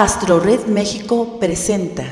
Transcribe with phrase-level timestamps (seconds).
[0.00, 2.04] Astro Red México presenta.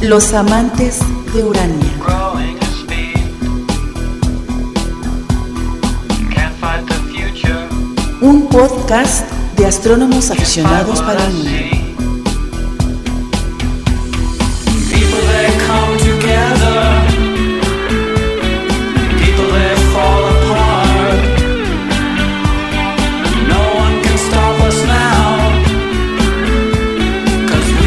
[0.00, 1.00] Los amantes
[1.34, 1.92] de Urania.
[8.22, 11.81] Un podcast de astrónomos aficionados para el mundo.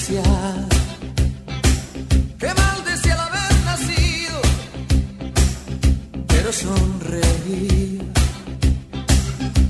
[0.00, 0.22] desgracia.
[2.38, 4.40] Qué maldecía el haber nacido,
[6.26, 8.12] pero sonreí.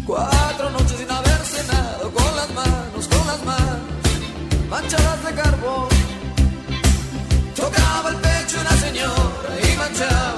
[0.07, 5.89] Cuatro noches sin haber cenado, con las manos, con las manos, manchadas de carbón.
[7.55, 10.30] Tocaba el pecho una señora y manchaba.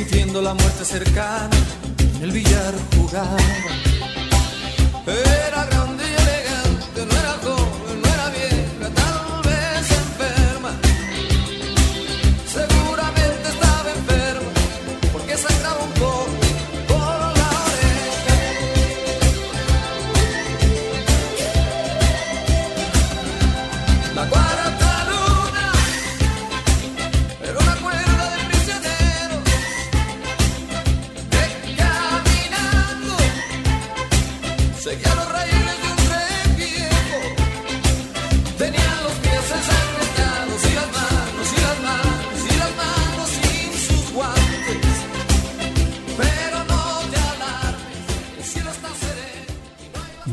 [0.00, 1.50] sintiendo la muerte cercana,
[2.22, 3.36] el billar jugaba.
[5.06, 5.99] Era grande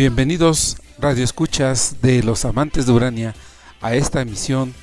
[0.08, 3.36] Bienvenidos Radio Escuchas de los amantes de Urania
[3.82, 4.74] a esta emisión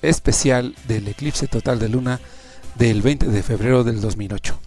[0.00, 2.20] especial del eclipse total de luna
[2.76, 4.60] del 20 de febrero del 2008.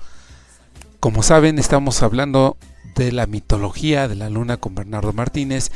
[0.99, 2.57] Como saben, estamos hablando
[2.95, 5.71] de la mitología de la luna con Bernardo Martínez.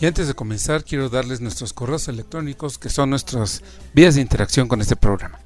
[0.00, 3.62] Y antes de comenzar, quiero darles nuestros correos electrónicos que son nuestras
[3.92, 5.38] vías de interacción con este programa.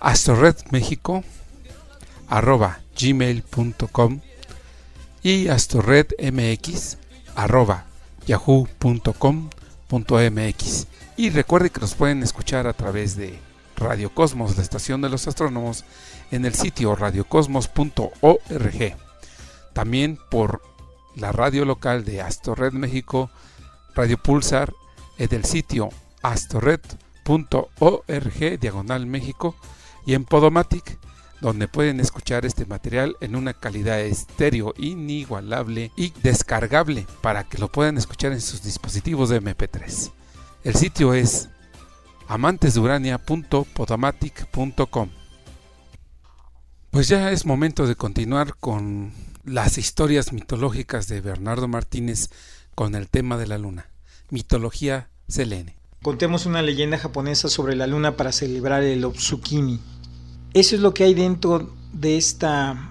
[0.00, 1.24] astorredmexico
[2.28, 4.20] arroba gmail.com
[5.22, 6.96] y astorredmx
[11.16, 13.38] Y recuerde que nos pueden escuchar a través de
[13.76, 15.84] Radio Cosmos, la estación de los astrónomos,
[16.30, 18.96] en el sitio radiocosmos.org.
[19.72, 20.62] También por
[21.16, 23.30] la radio local de Astorred México,
[23.94, 24.72] Radio Pulsar,
[25.18, 25.88] en el sitio
[26.22, 29.56] astorred.org, diagonal México,
[30.06, 30.98] y en Podomatic,
[31.40, 37.72] donde pueden escuchar este material en una calidad estéreo inigualable y descargable para que lo
[37.72, 40.12] puedan escuchar en sus dispositivos de MP3.
[40.64, 41.48] El sitio es
[42.28, 45.10] amantesdurania.podomatic.com.
[46.90, 49.12] Pues ya es momento de continuar con
[49.44, 52.30] las historias mitológicas de Bernardo Martínez
[52.74, 53.90] con el tema de la luna.
[54.30, 55.76] Mitología Selene.
[56.02, 59.80] Contemos una leyenda japonesa sobre la luna para celebrar el Otsukimi.
[60.52, 62.90] Eso es lo que hay dentro de esta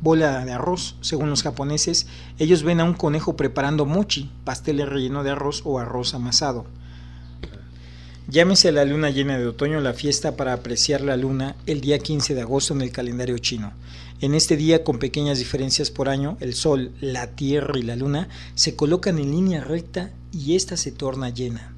[0.00, 2.08] bola de arroz, según los japoneses.
[2.40, 6.66] Ellos ven a un conejo preparando mochi, pastel relleno de arroz o arroz amasado.
[8.26, 12.34] Llámese la luna llena de otoño la fiesta para apreciar la luna el día 15
[12.34, 13.72] de agosto en el calendario chino.
[14.20, 18.28] En este día, con pequeñas diferencias por año, el sol, la tierra y la luna
[18.54, 21.72] se colocan en línea recta y ésta se torna llena.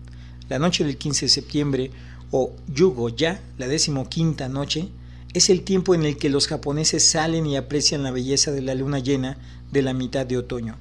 [0.49, 1.91] La noche del 15 de septiembre,
[2.31, 4.89] o Yugo ya, la decimoquinta noche,
[5.35, 8.75] es el tiempo en el que los japoneses salen y aprecian la belleza de la
[8.75, 9.39] luna llena
[9.71, 10.77] de la mitad de otoño.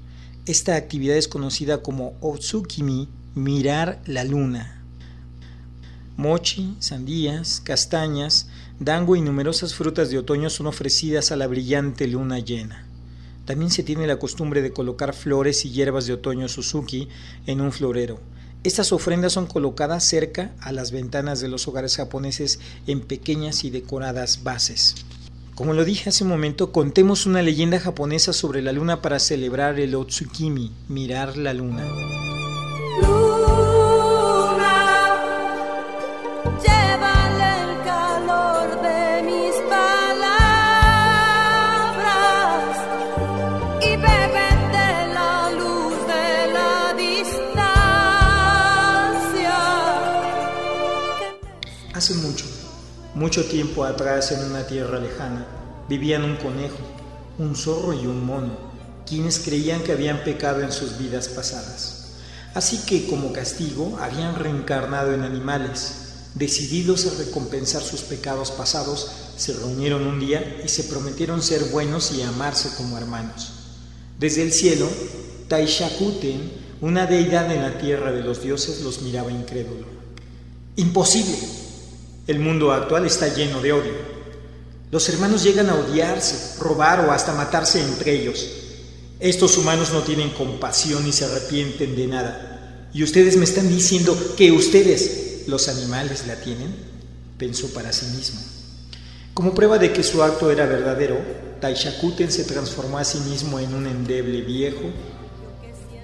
[0.45, 4.75] Esta actividad es conocida como Otsukimi, mirar la luna
[6.17, 8.47] Mochi, sandías, castañas,
[8.79, 12.87] dango y numerosas frutas de otoño son ofrecidas a la brillante luna llena.
[13.43, 17.09] También se tiene la costumbre de colocar flores y hierbas de otoño Suzuki
[17.47, 18.21] en un florero.
[18.65, 23.69] Estas ofrendas son colocadas cerca a las ventanas de los hogares japoneses en pequeñas y
[23.69, 24.95] decoradas bases.
[25.53, 29.79] Como lo dije hace un momento, contemos una leyenda japonesa sobre la luna para celebrar
[29.79, 31.85] el Otsukimi, mirar la luna.
[53.15, 55.47] Mucho tiempo atrás en una tierra lejana,
[55.87, 56.77] vivían un conejo,
[57.37, 58.57] un zorro y un mono,
[59.07, 62.17] quienes creían que habían pecado en sus vidas pasadas.
[62.53, 66.01] Así que como castigo habían reencarnado en animales.
[66.35, 72.11] Decididos a recompensar sus pecados pasados, se reunieron un día y se prometieron ser buenos
[72.11, 73.53] y amarse como hermanos.
[74.19, 74.89] Desde el cielo,
[75.47, 76.51] Taishakuten,
[76.81, 79.85] una deidad en la tierra de los dioses, los miraba incrédulo.
[80.75, 81.37] Imposible,
[82.27, 83.93] el mundo actual está lleno de odio.
[84.89, 88.47] Los hermanos llegan a odiarse, robar o hasta matarse entre ellos.
[89.19, 92.89] Estos humanos no tienen compasión y se arrepienten de nada.
[92.93, 96.75] ¿Y ustedes me están diciendo que ustedes, los animales, la tienen?
[97.37, 98.39] Pensó para sí mismo.
[99.35, 101.19] Como prueba de que su acto era verdadero,
[101.61, 104.89] Taishakuten se transformó a sí mismo en un endeble viejo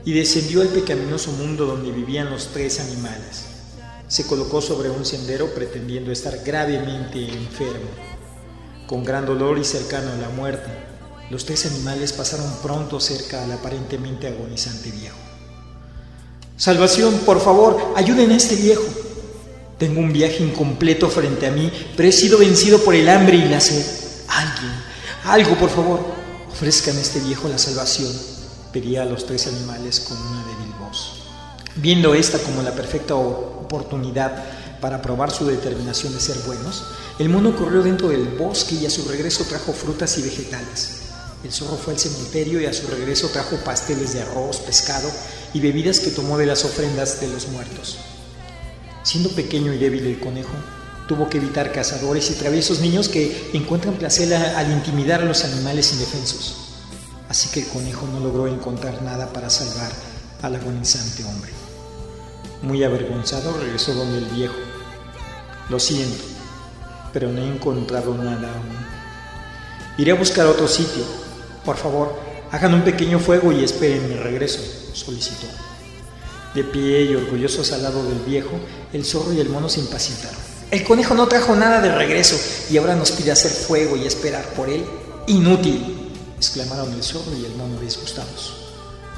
[0.06, 3.50] y descendió al pecaminoso mundo donde vivían los tres animales
[4.11, 7.87] se colocó sobre un sendero pretendiendo estar gravemente enfermo.
[8.85, 10.69] Con gran dolor y cercano a la muerte,
[11.29, 15.15] los tres animales pasaron pronto cerca al aparentemente agonizante viejo.
[16.57, 18.83] Salvación, por favor, ayuden a este viejo.
[19.77, 23.47] Tengo un viaje incompleto frente a mí, pero he sido vencido por el hambre y
[23.47, 23.85] la sed.
[24.27, 24.73] Alguien,
[25.23, 26.01] algo, por favor,
[26.51, 28.11] ofrezcan a este viejo la salvación,
[28.73, 31.13] pedía a los tres animales con una débil voz.
[31.77, 33.15] Viendo esta como la perfecta
[33.71, 34.44] oportunidad
[34.81, 36.83] para probar su determinación de ser buenos,
[37.19, 40.97] el mono corrió dentro del bosque y a su regreso trajo frutas y vegetales.
[41.44, 45.09] El zorro fue al cementerio y a su regreso trajo pasteles de arroz, pescado
[45.53, 47.97] y bebidas que tomó de las ofrendas de los muertos.
[49.03, 50.53] Siendo pequeño y débil el conejo,
[51.07, 55.93] tuvo que evitar cazadores y traviesos niños que encuentran placer al intimidar a los animales
[55.93, 56.55] indefensos.
[57.27, 59.91] Así que el conejo no logró encontrar nada para salvar
[60.41, 61.61] al agonizante hombre.
[62.62, 64.53] Muy avergonzado regresó donde el viejo.
[65.70, 66.24] Lo siento,
[67.12, 68.77] pero no he encontrado nada aún.
[69.98, 71.03] Iré a buscar otro sitio.
[71.65, 72.13] Por favor,
[72.51, 74.60] hagan un pequeño fuego y esperen mi regreso,
[74.94, 75.48] solicitó.
[76.53, 78.51] De pie y orgullosos al lado del viejo,
[78.94, 80.39] el zorro y el mono se impacientaron.
[80.70, 82.38] El conejo no trajo nada de regreso
[82.70, 84.86] y ahora nos pide hacer fuego y esperar por él.
[85.25, 88.53] Inútil, exclamaron el zorro y el mono disgustados.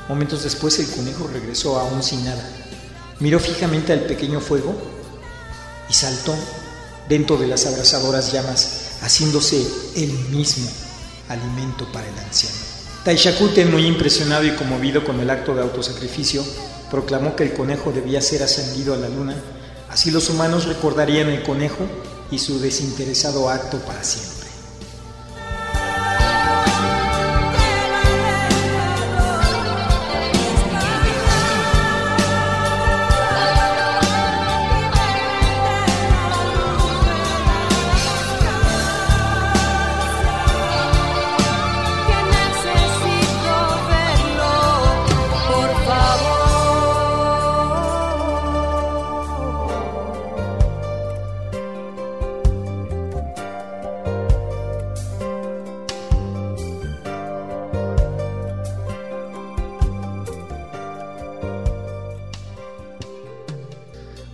[0.08, 2.64] Momentos después el conejo regresó aún sin nada
[3.24, 4.76] miró fijamente al pequeño fuego
[5.90, 6.36] y saltó
[7.08, 9.66] dentro de las abrasadoras llamas, haciéndose
[9.96, 10.70] él mismo
[11.30, 12.58] alimento para el anciano.
[13.06, 16.44] Taishakuten, muy impresionado y conmovido con el acto de autosacrificio,
[16.92, 19.36] proclamó que el conejo debía ser ascendido a la luna,
[19.90, 21.88] así los humanos recordarían el conejo
[22.30, 24.33] y su desinteresado acto para siempre.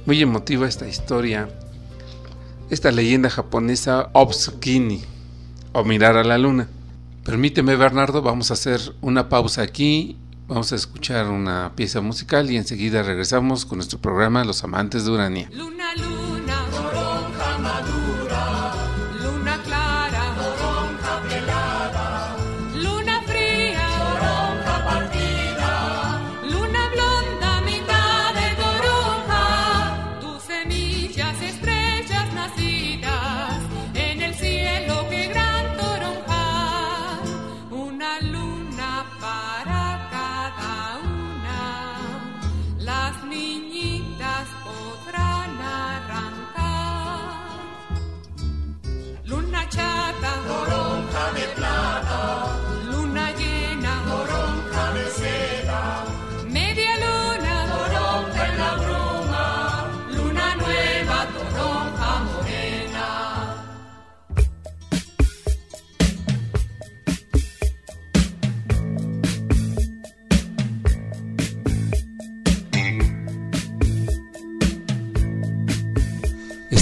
[0.10, 1.48] Muy emotiva esta historia,
[2.72, 5.04] esta leyenda japonesa Obsukini,
[5.72, 6.68] o mirar a la luna.
[7.24, 12.58] Permíteme Bernardo, vamos a hacer una pausa aquí, vamos a escuchar una pieza musical y
[12.58, 15.48] enseguida regresamos con nuestro programa Los Amantes de Urania.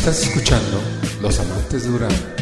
[0.08, 0.80] Estás escuchando
[1.22, 2.37] Los Amantes de Urania.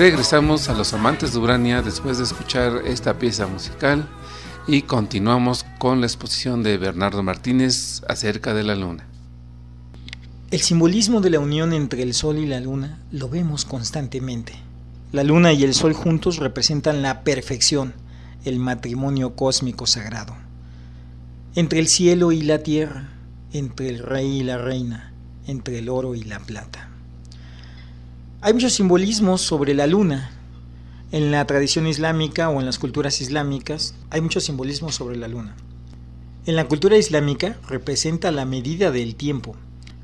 [0.00, 4.08] Regresamos a los amantes de Urania después de escuchar esta pieza musical
[4.66, 9.06] y continuamos con la exposición de Bernardo Martínez acerca de la luna.
[10.50, 14.54] El simbolismo de la unión entre el Sol y la Luna lo vemos constantemente.
[15.12, 17.92] La Luna y el Sol juntos representan la perfección,
[18.46, 20.34] el matrimonio cósmico sagrado.
[21.54, 23.10] Entre el cielo y la tierra,
[23.52, 25.12] entre el rey y la reina,
[25.46, 26.89] entre el oro y la plata.
[28.42, 30.30] Hay muchos simbolismos sobre la luna.
[31.12, 35.54] En la tradición islámica o en las culturas islámicas hay muchos simbolismos sobre la luna.
[36.46, 39.56] En la cultura islámica representa la medida del tiempo,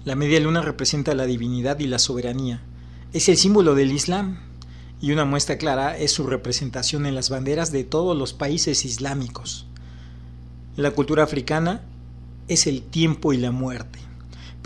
[0.04, 2.60] la media luna representa la divinidad y la soberanía.
[3.14, 4.38] Es el símbolo del Islam
[5.00, 9.66] y una muestra clara es su representación en las banderas de todos los países islámicos.
[10.76, 11.80] La cultura africana
[12.48, 13.98] es el tiempo y la muerte,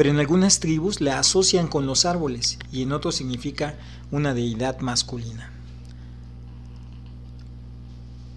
[0.01, 3.75] pero en algunas tribus la asocian con los árboles y en otros significa
[4.11, 5.53] una deidad masculina.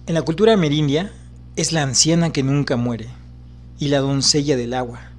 [0.08, 1.14] En la cultura amerindia
[1.56, 3.08] es la anciana que nunca muere
[3.80, 5.14] y la doncella del agua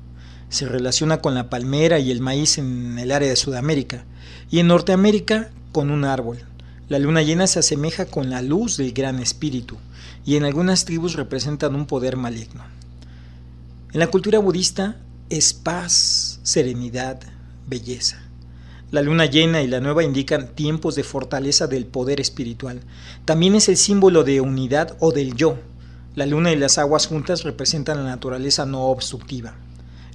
[0.50, 4.04] se relaciona con la palmera y el maíz en el área de Sudamérica,
[4.50, 6.44] y en Norteamérica con un árbol.
[6.90, 9.78] La luna llena se asemeja con la luz del gran espíritu,
[10.26, 12.64] y en algunas tribus representan un poder maligno.
[13.94, 14.98] En la cultura budista
[15.30, 17.20] es paz, serenidad,
[17.66, 18.22] belleza.
[18.90, 22.80] La luna llena y la nueva indican tiempos de fortaleza del poder espiritual.
[23.24, 25.58] También es el símbolo de unidad o del yo.
[26.14, 29.54] La luna y las aguas juntas representan la naturaleza no obstructiva.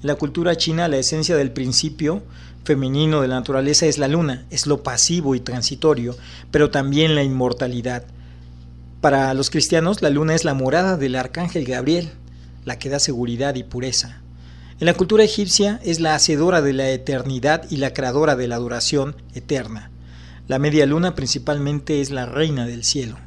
[0.02, 2.22] En la cultura china, la esencia del principio
[2.64, 6.16] femenino de la naturaleza es la luna, es lo pasivo y transitorio,
[6.52, 8.06] pero también la inmortalidad.
[9.02, 12.12] Para los cristianos, la luna es la morada del arcángel Gabriel,
[12.66, 14.22] la que da seguridad y pureza.
[14.80, 18.56] En la cultura egipcia es la hacedora de la eternidad y la creadora de la
[18.56, 19.92] adoración eterna.
[20.48, 23.18] La media luna principalmente es la reina del cielo.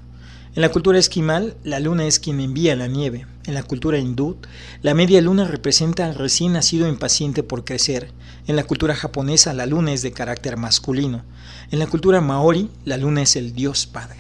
[0.55, 3.27] En la cultura esquimal, la luna es quien envía la nieve.
[3.45, 4.39] En la cultura hindú,
[4.81, 8.13] la media luna representa al recién nacido impaciente por crecer.
[8.47, 11.23] En la cultura japonesa, la luna es de carácter masculino.
[11.71, 14.17] En la cultura maori, la luna es el dios padre.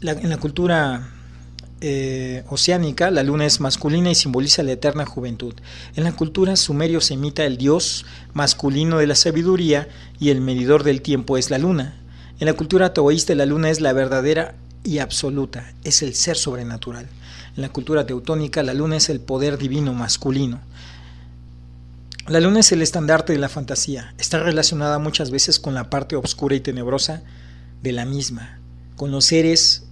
[0.00, 1.08] en la cultura
[1.84, 5.52] eh, oceánica, la luna es masculina y simboliza la eterna juventud.
[5.96, 9.88] En la cultura sumerio se imita el dios masculino de la sabiduría
[10.20, 12.00] y el medidor del tiempo es la luna.
[12.38, 17.08] En la cultura taoísta, la luna es la verdadera y absoluta, es el ser sobrenatural.
[17.56, 20.60] En la cultura teutónica, la luna es el poder divino masculino.
[22.28, 26.14] La luna es el estandarte de la fantasía, está relacionada muchas veces con la parte
[26.14, 27.24] oscura y tenebrosa
[27.82, 28.60] de la misma,
[28.94, 29.88] con los seres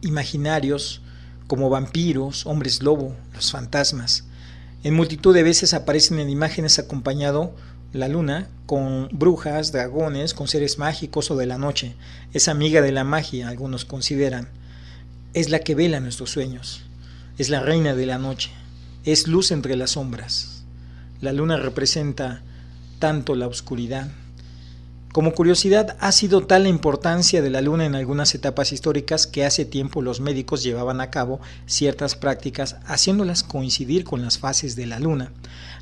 [0.00, 1.02] imaginarios
[1.46, 4.24] como vampiros, hombres lobo, los fantasmas.
[4.82, 7.54] En multitud de veces aparecen en imágenes acompañado
[7.92, 11.94] la luna con brujas, dragones, con seres mágicos o de la noche.
[12.32, 14.48] Es amiga de la magia, algunos consideran.
[15.34, 16.82] Es la que vela nuestros sueños.
[17.38, 18.50] Es la reina de la noche.
[19.04, 20.64] Es luz entre las sombras.
[21.20, 22.42] La luna representa
[22.98, 24.08] tanto la oscuridad
[25.16, 29.46] como curiosidad, ha sido tal la importancia de la luna en algunas etapas históricas que
[29.46, 34.84] hace tiempo los médicos llevaban a cabo ciertas prácticas haciéndolas coincidir con las fases de
[34.84, 35.32] la luna.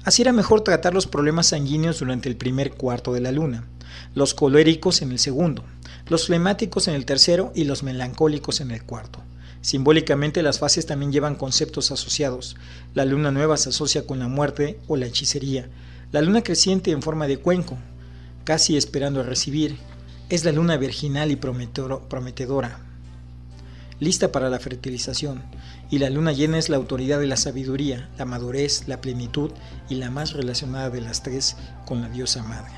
[0.05, 3.64] Así era mejor tratar los problemas sanguíneos durante el primer cuarto de la luna,
[4.14, 5.64] los coléricos en el segundo,
[6.07, 9.18] los flemáticos en el tercero y los melancólicos en el cuarto.
[9.62, 12.55] Simbólicamente las fases también llevan conceptos asociados.
[12.94, 15.68] La luna nueva se asocia con la muerte o la hechicería.
[16.12, 17.77] La luna creciente en forma de cuenco,
[18.44, 19.78] casi esperando a recibir,
[20.28, 22.78] es la luna virginal y prometedora,
[24.00, 25.42] lista para la fertilización,
[25.90, 29.50] y la luna llena es la autoridad de la sabiduría, la madurez, la plenitud
[29.88, 32.72] y la más relacionada de las tres con la diosa madre.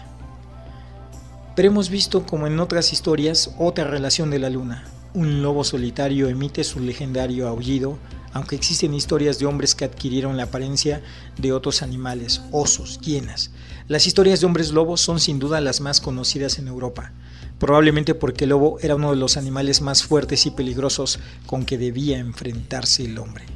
[1.54, 4.84] Pero hemos visto, como en otras historias, otra relación de la luna.
[5.14, 7.98] Un lobo solitario emite su legendario aullido
[8.36, 11.02] aunque existen historias de hombres que adquirieron la apariencia
[11.38, 13.50] de otros animales, osos, hienas.
[13.88, 17.12] Las historias de hombres lobos son sin duda las más conocidas en Europa,
[17.58, 21.78] probablemente porque el lobo era uno de los animales más fuertes y peligrosos con que
[21.78, 23.46] debía enfrentarse el hombre.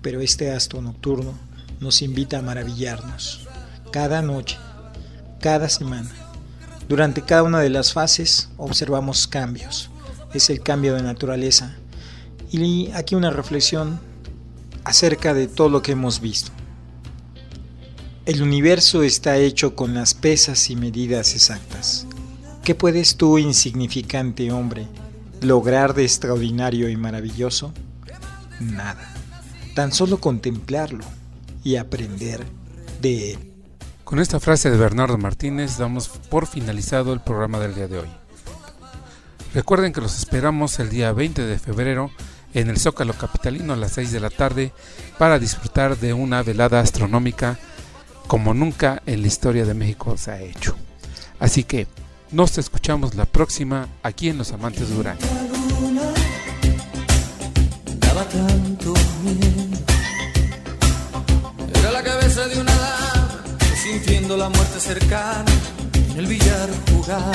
[0.00, 1.34] Pero este astro nocturno
[1.80, 3.46] nos invita a maravillarnos.
[3.92, 4.56] Cada noche,
[5.38, 6.10] cada semana,
[6.88, 9.90] durante cada una de las fases observamos cambios.
[10.32, 11.76] Es el cambio de naturaleza.
[12.50, 14.00] Y aquí una reflexión
[14.84, 16.50] acerca de todo lo que hemos visto.
[18.26, 22.06] El universo está hecho con las pesas y medidas exactas.
[22.62, 24.86] ¿Qué puedes tú, insignificante hombre,
[25.42, 27.74] lograr de extraordinario y maravilloso?
[28.60, 29.14] Nada.
[29.74, 31.04] Tan solo contemplarlo
[31.62, 32.46] y aprender
[33.02, 33.38] de él.
[34.04, 38.08] Con esta frase de Bernardo Martínez damos por finalizado el programa del día de hoy.
[39.52, 42.10] Recuerden que los esperamos el día 20 de febrero
[42.54, 44.72] en el Zócalo Capitalino a las 6 de la tarde
[45.18, 47.58] para disfrutar de una velada astronómica
[48.26, 50.76] como nunca en la historia de México se ha hecho.
[51.38, 51.86] Así que
[52.30, 54.96] nos escuchamos la próxima aquí en Los Amantes de
[63.70, 65.52] que sintiendo la muerte cercana
[66.10, 67.32] en el billar jugaba.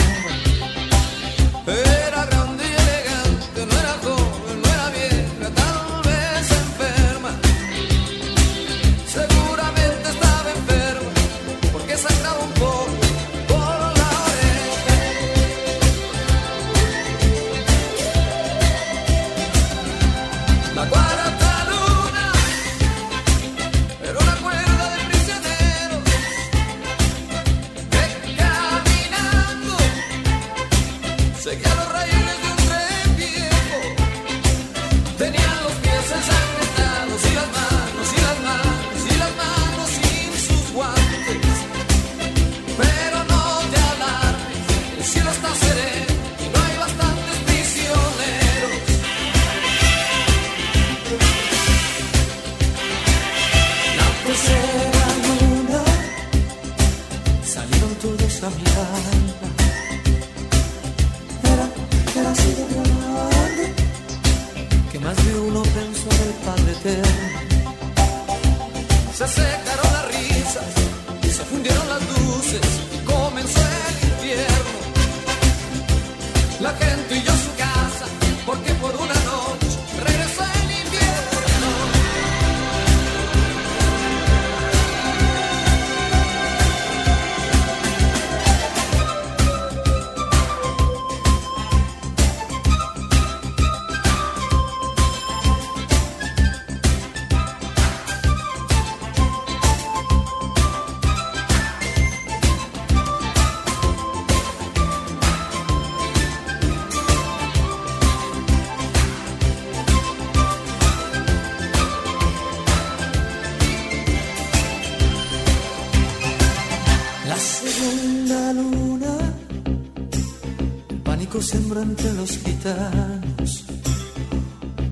[122.00, 123.66] Entre los gitanos.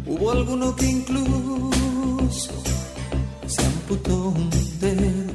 [0.05, 2.51] Hubo alguno que incluso
[3.47, 4.49] se amputó un
[4.81, 5.33] dedo.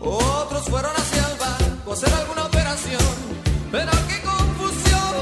[0.00, 3.14] Otros fueron hacia el banco a hacer alguna operación,
[3.72, 5.14] pero qué confusión.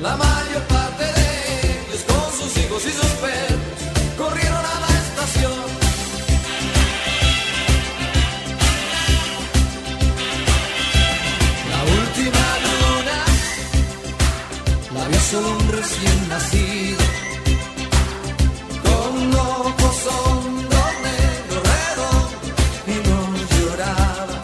[0.00, 1.26] La mayor parte de
[1.72, 3.53] ellos con sus hijos y sus perros
[15.36, 16.98] un recién nacido
[18.82, 22.26] con ojos hondos, negros, redondos
[22.86, 23.18] y no
[23.56, 24.42] lloraba.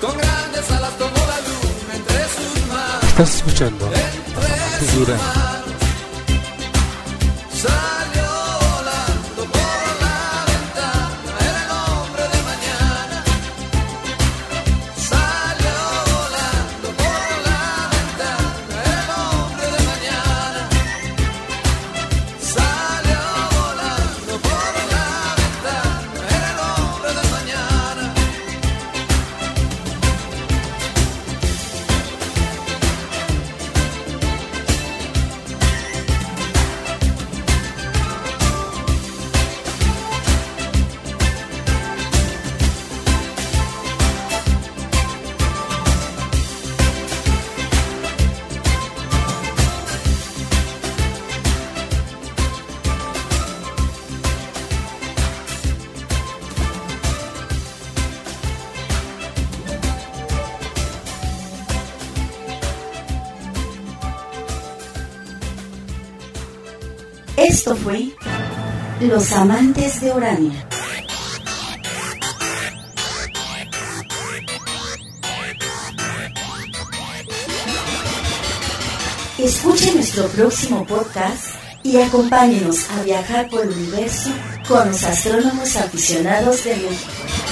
[0.00, 3.04] Con grandes alas tomó la luna entre sus manos.
[3.04, 5.55] Estás escuchando Entre
[69.16, 70.68] Los Amantes de Urania.
[79.38, 81.46] Escuche nuestro próximo podcast
[81.82, 84.28] y acompáñenos a viajar por el universo
[84.68, 87.45] con los astrónomos aficionados de México.